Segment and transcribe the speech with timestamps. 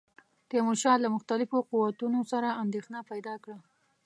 [0.49, 3.57] تیمورشاه له مختلفو قوتونو سره اندېښنه پیدا کړه.